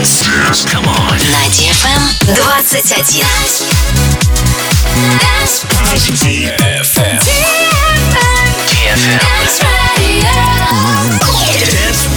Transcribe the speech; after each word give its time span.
dance. 0.00 0.24
dance. 0.24 0.64
Come 0.64 0.88
on. 0.88 1.18
На 1.18 1.44
DFM 1.52 2.00
21. 2.24 3.20
Dance. 5.20 5.66
Dance 5.78 6.08
radio. 6.24 6.56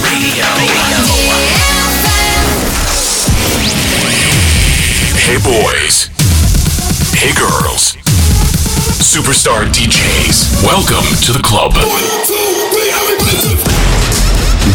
radio. 0.02 0.44
Hey 5.18 5.38
boys. 5.42 6.08
Hey 7.12 7.32
girls. 7.34 7.96
Superstar 9.00 9.66
DJs. 9.68 10.64
Welcome 10.64 11.04
to 11.22 11.32
the 11.32 11.42
club. 11.42 11.74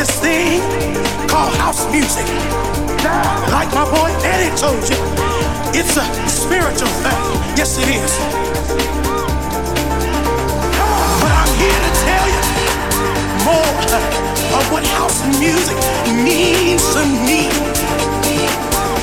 This 0.00 0.18
thing 0.20 0.62
called 1.28 1.52
house 1.56 1.84
music. 1.92 2.24
Like 3.52 3.68
my 3.76 3.84
boy 3.84 4.08
Eddie 4.24 4.48
told 4.56 4.80
you, 4.88 4.96
it's 5.76 5.94
a 5.94 6.04
spiritual 6.26 6.88
thing. 7.04 7.20
Yes, 7.52 7.76
it 7.76 7.84
is. 7.84 8.12
But 11.20 11.32
I'm 11.40 11.52
here 11.60 11.80
to 11.84 11.92
tell 12.08 12.26
you 12.32 12.42
more 13.44 13.72
of 14.56 14.64
what 14.72 14.84
house 14.96 15.20
music 15.38 15.76
means 16.24 16.80
to 16.96 17.04
me. 17.28 17.52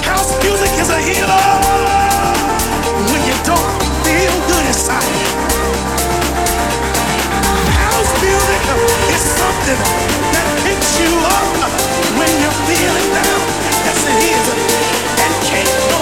House 0.01 0.33
music 0.41 0.71
is 0.81 0.89
a 0.89 0.97
healer 0.97 1.47
when 3.05 3.21
you 3.29 3.38
don't 3.45 3.69
feel 4.01 4.33
good 4.49 4.65
inside. 4.65 5.26
That 9.75 10.47
picks 10.63 10.95
you 10.99 11.11
up 11.27 11.51
when 12.15 12.31
you're 12.39 12.59
feeling 12.71 13.09
down. 13.11 13.41
Yes, 13.83 13.99
it 14.07 14.19
is. 14.31 14.45
And 15.19 15.33
can't 15.43 15.96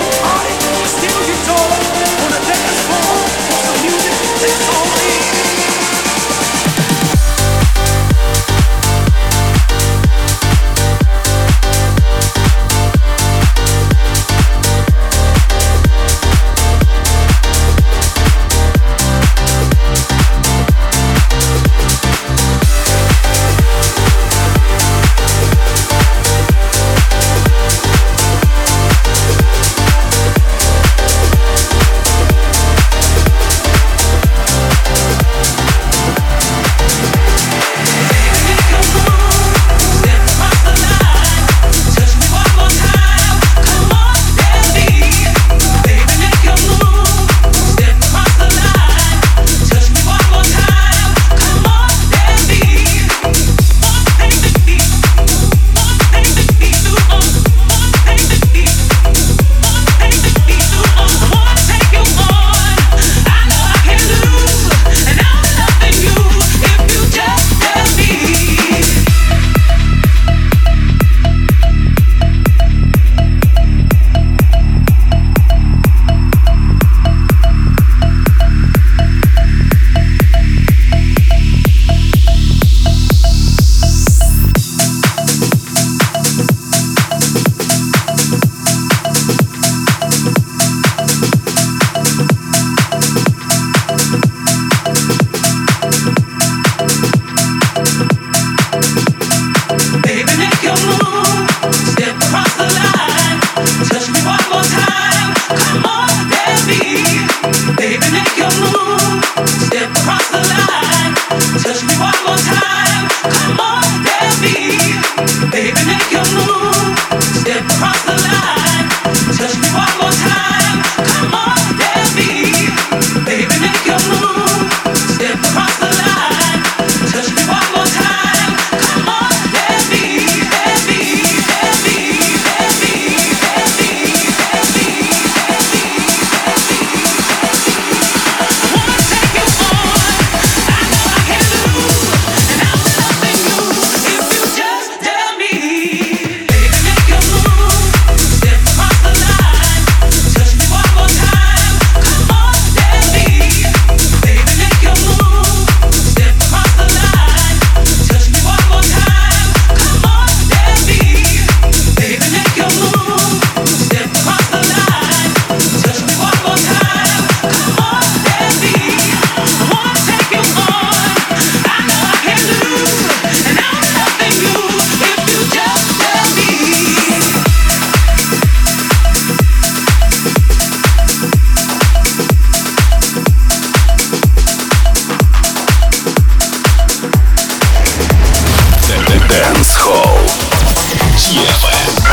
DFM. 191.35 192.04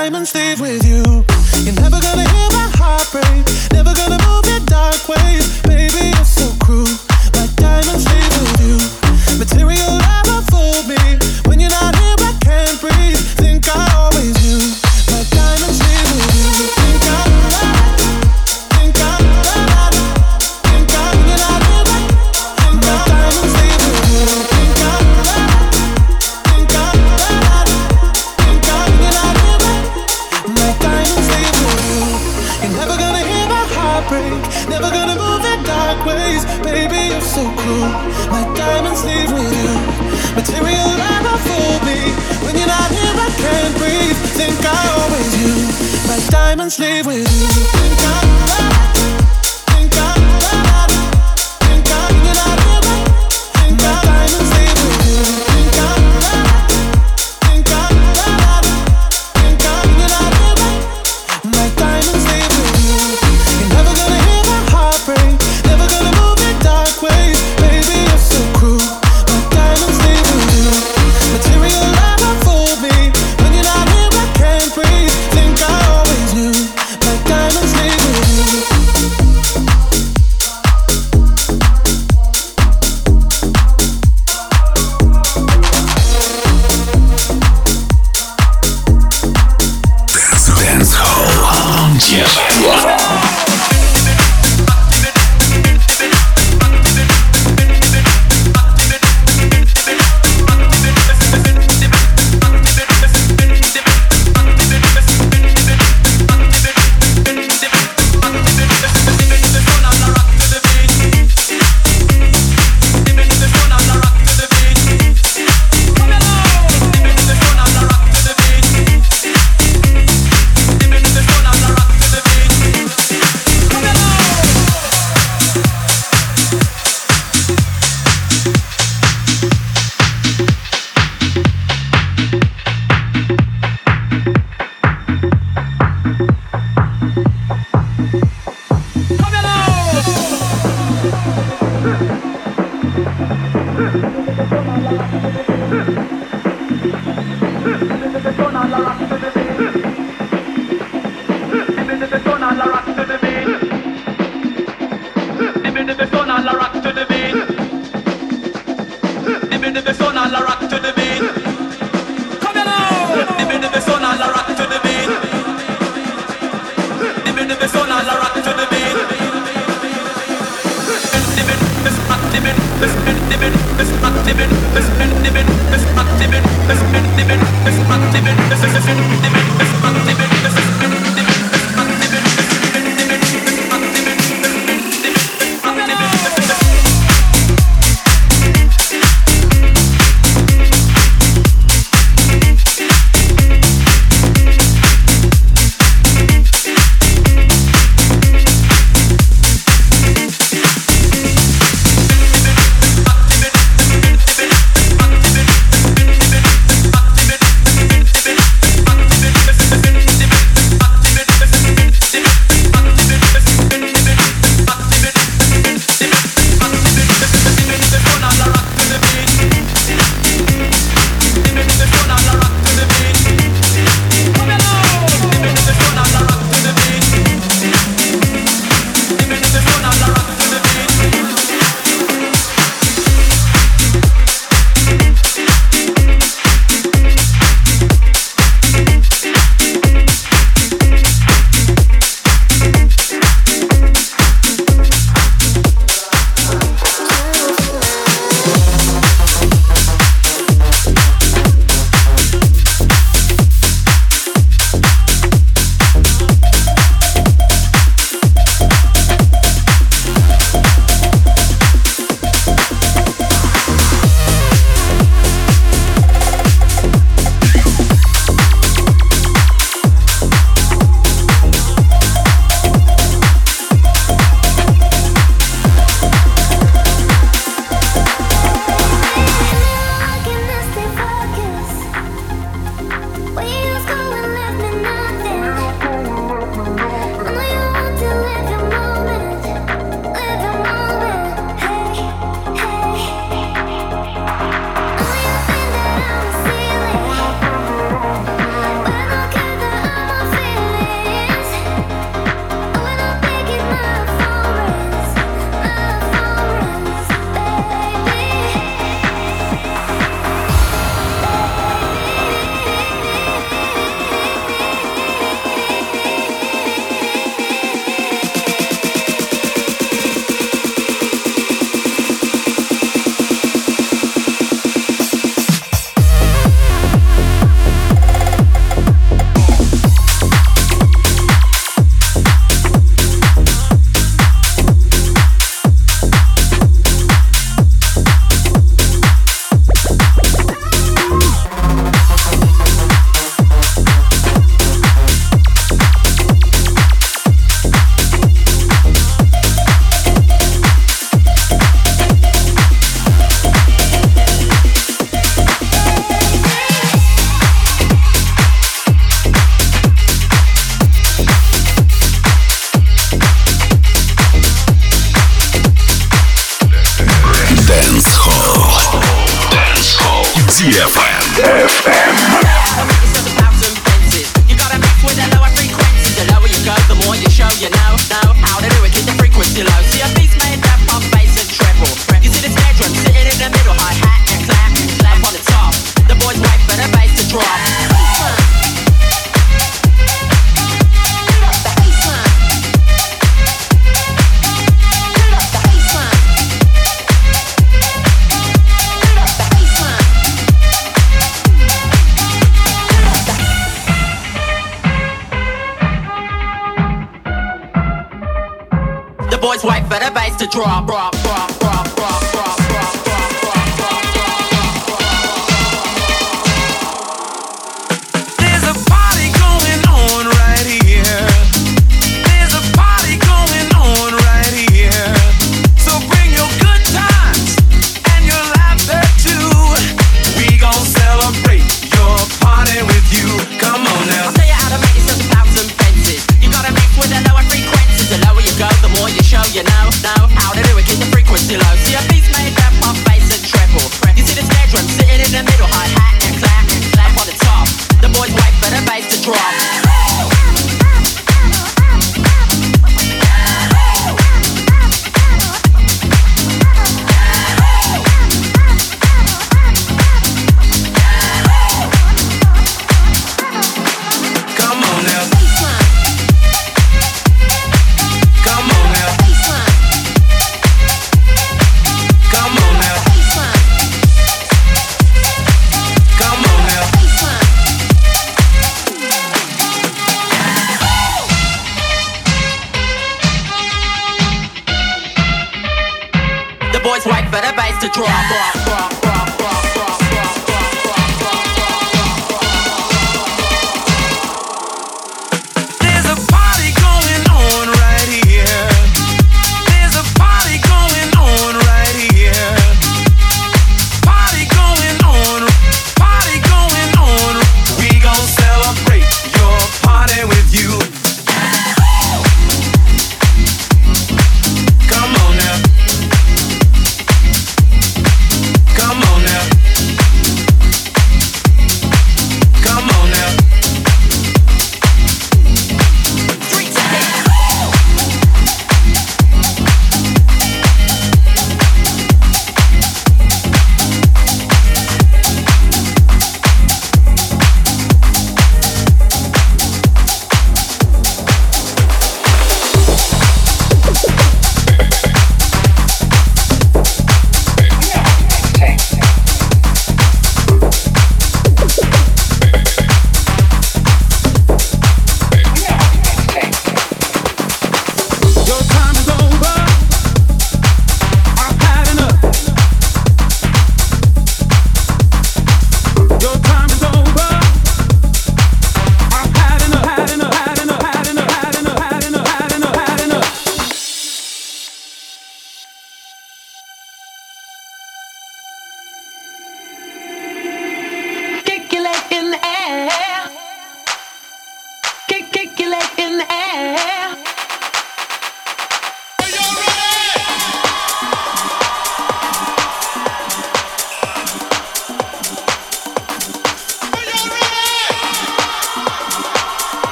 My 0.00 0.04
diamonds 0.04 0.34
leave 0.34 0.60
with 0.62 0.82
you. 0.86 1.02
You're 1.62 1.74
never 1.74 2.00
gonna 2.00 2.39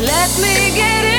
Let 0.00 0.30
me 0.40 0.74
get 0.74 1.04
it. 1.04 1.09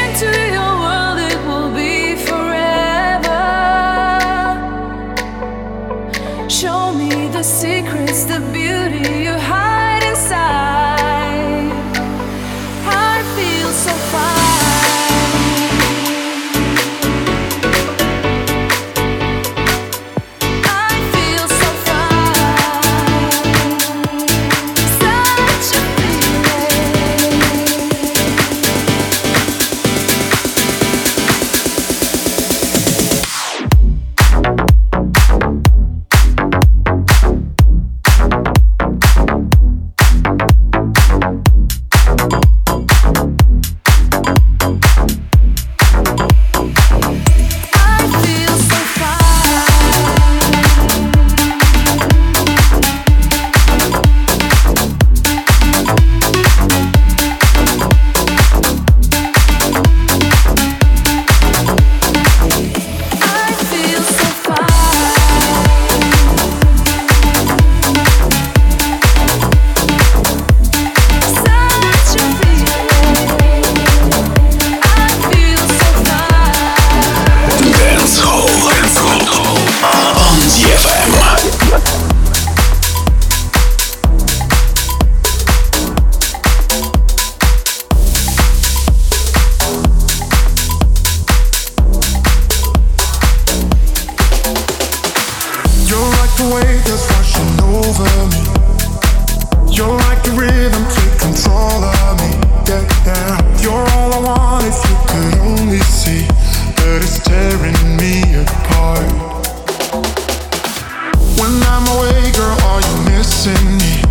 Girl, 111.85 112.57
are 112.69 112.81
you 112.81 112.95
missing 113.09 113.77
me? 113.77 114.01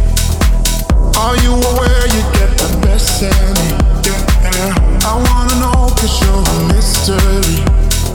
Are 1.16 1.36
you 1.42 1.54
aware 1.54 2.06
you 2.08 2.22
get 2.34 2.50
the 2.58 2.68
best 2.82 3.22
of 3.22 3.30
me? 3.30 3.68
Yeah, 4.04 4.18
yeah. 4.42 5.06
I 5.06 5.14
wanna 5.14 5.56
know 5.62 5.94
cause 5.94 6.20
you're 6.20 6.42
a 6.42 6.74
mystery 6.74 7.62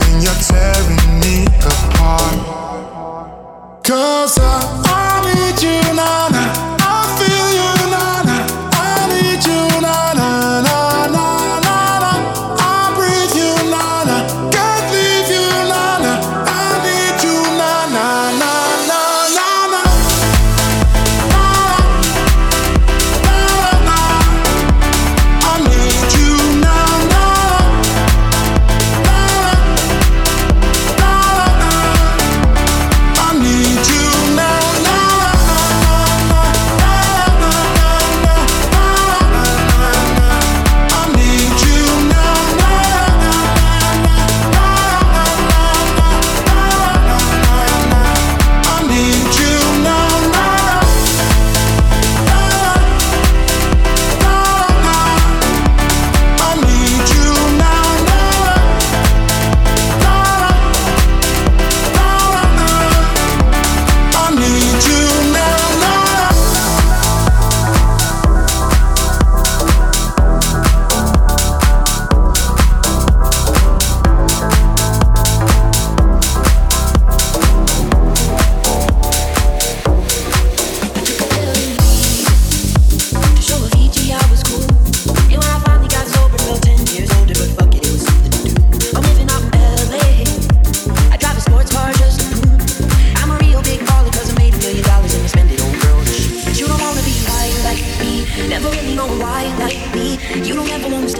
And 0.06 0.22
you're 0.22 0.40
tearing 0.44 1.20
me 1.20 1.46
Cause 3.82 4.38
I, 4.38 4.82
I 4.84 5.22
need 5.24 5.62
you 5.62 5.94
now 5.94 6.25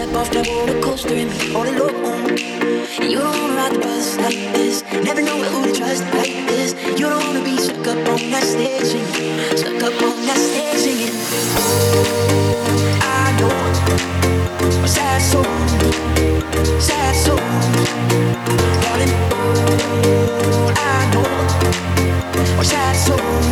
step 0.07 0.15
off 0.15 0.31
that 0.31 0.47
roller 0.47 0.81
coaster 0.81 1.13
and 1.13 1.29
be 1.31 1.53
all 1.55 1.67
alone. 1.67 2.29
And 2.99 3.11
you 3.11 3.19
don't 3.19 3.37
wanna 3.39 3.55
ride 3.55 3.73
the 3.73 3.79
bus 3.79 4.17
like 4.17 4.53
this. 4.53 4.83
Never 5.03 5.21
know 5.21 5.37
who 5.43 5.65
to 5.67 5.73
trust 5.73 6.03
like 6.13 6.33
this. 6.47 6.73
You 6.99 7.07
don't 7.09 7.23
wanna 7.25 7.43
be 7.43 7.57
stuck 7.57 7.87
up 7.87 7.97
on 8.09 8.31
that 8.31 8.43
stage 8.43 8.83
singing. 8.83 9.57
Stuck 9.57 9.83
up 9.83 10.01
on 10.01 10.25
that 10.27 10.37
stage 10.37 10.79
singing. 10.85 11.15
Oh, 11.59 11.65
I 13.01 13.31
know. 13.39 14.83
A 14.83 14.87
sad 14.87 15.21
soul. 15.21 15.45
Sad 16.79 17.15
soul. 17.15 17.43
Darling, 18.83 19.13
oh, 19.31 20.73
I 20.75 20.99
know. 21.13 22.61
A 22.61 22.63
sad 22.63 22.95
soul. 22.95 23.46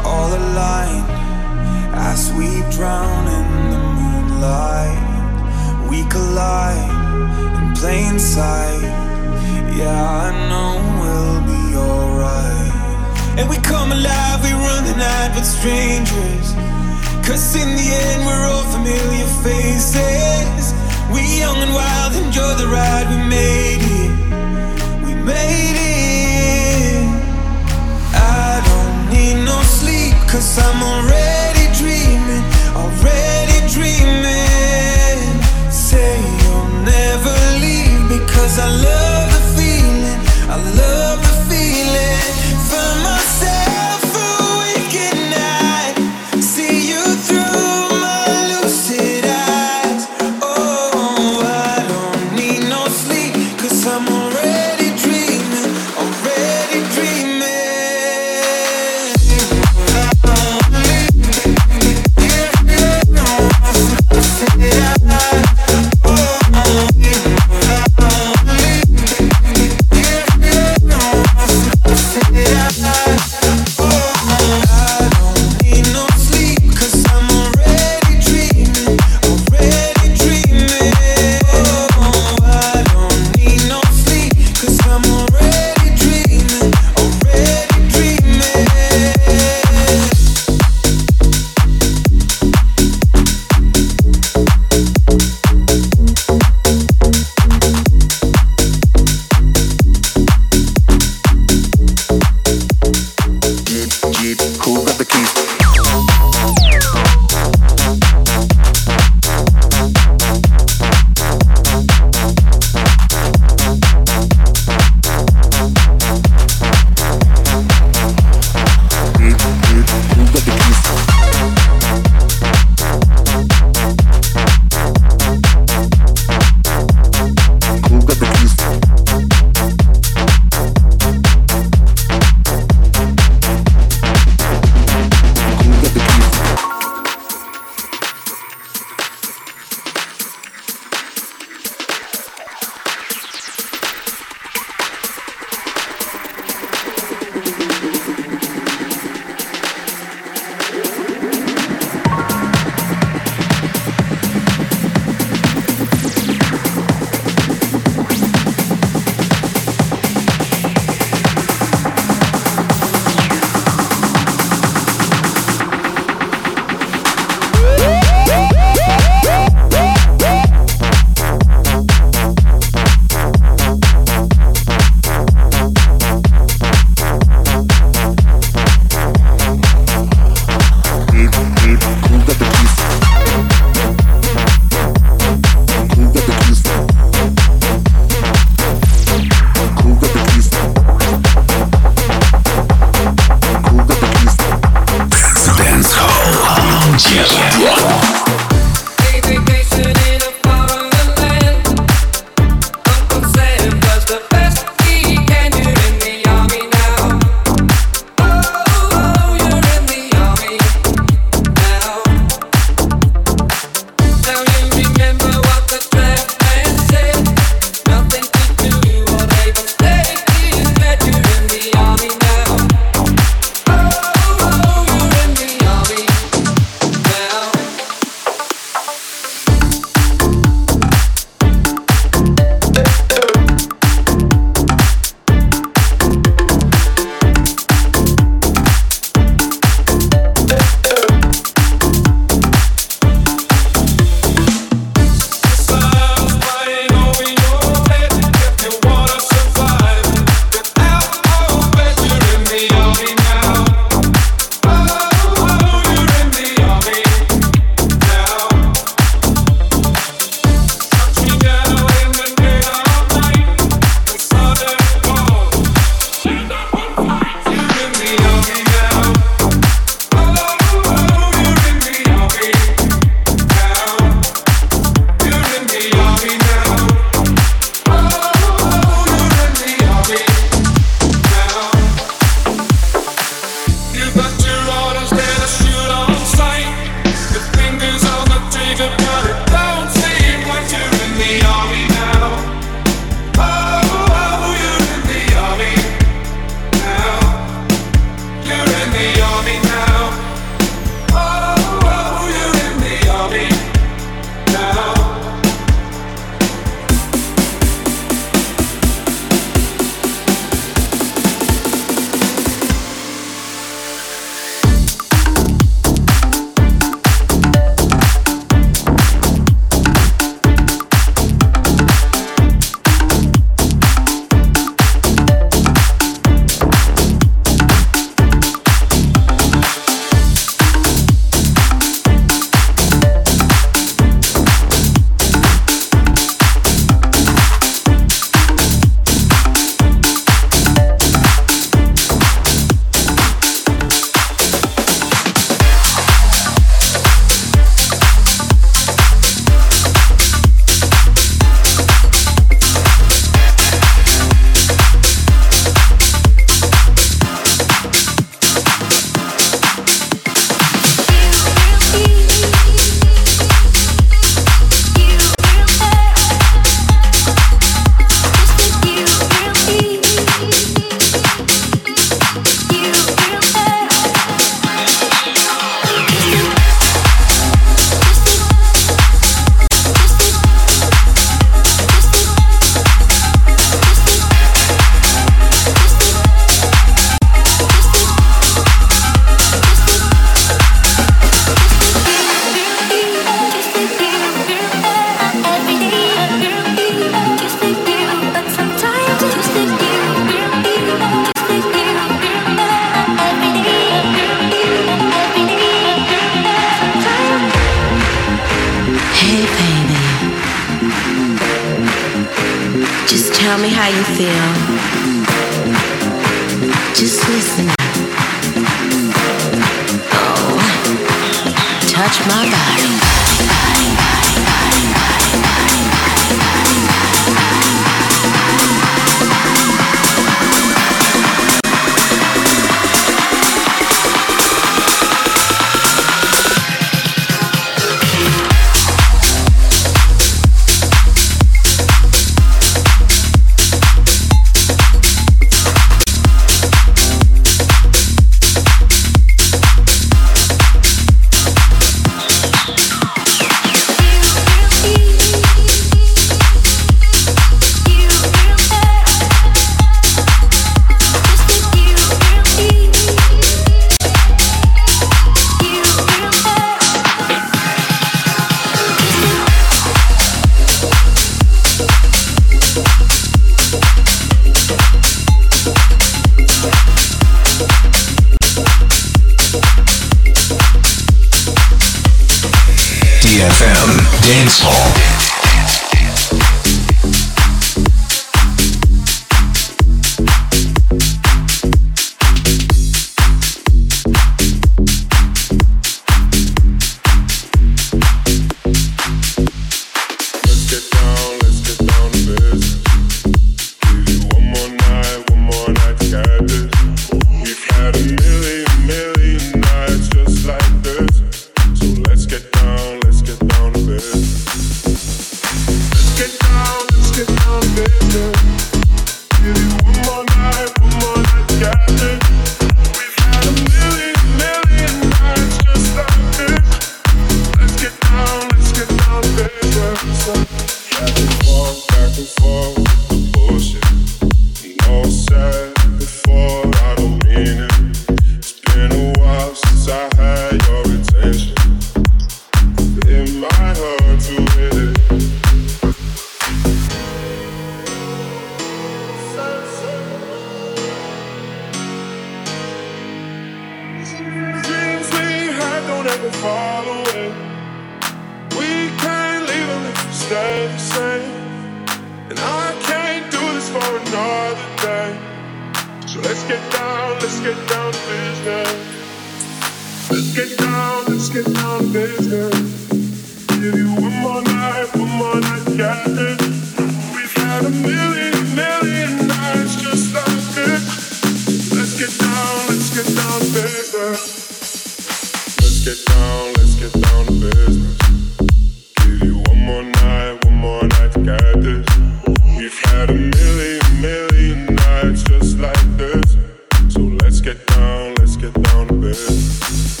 Get 598.40 598.54
down 598.62 598.86
to 598.88 598.94
business. 598.94 600.00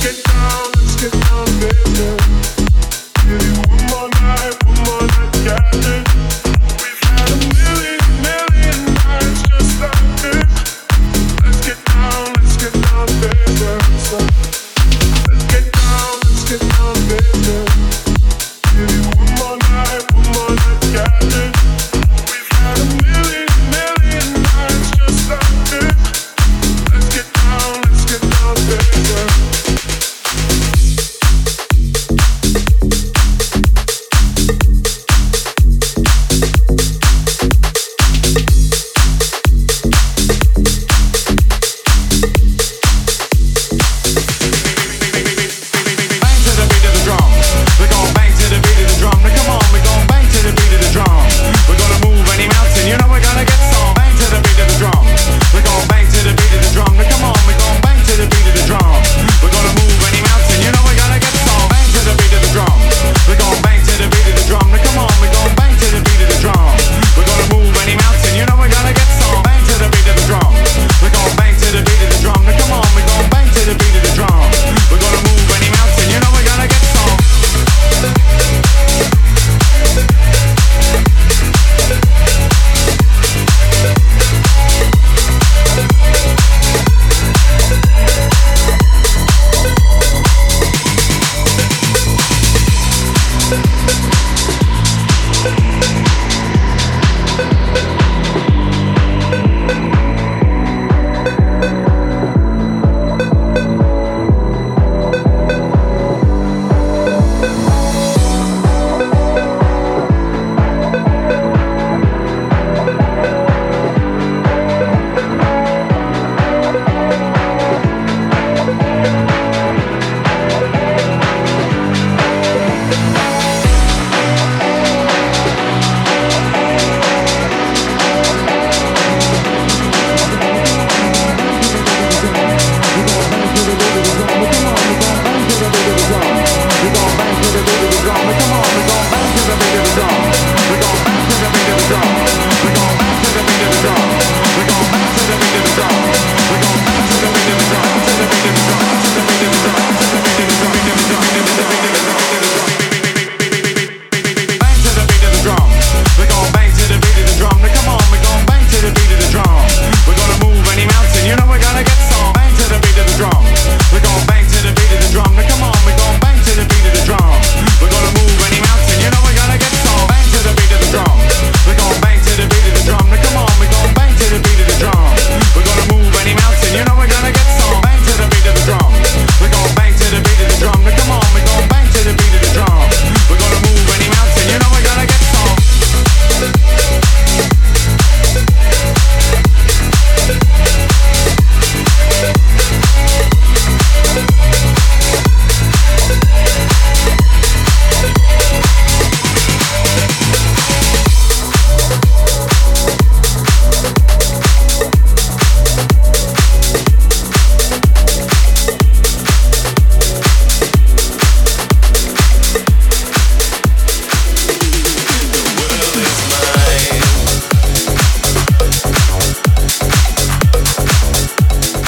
Get 0.00 0.24
down, 0.24 0.79